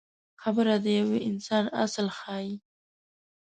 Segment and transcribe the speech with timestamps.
[0.41, 2.53] خبره د یو انسان اصل ښيي.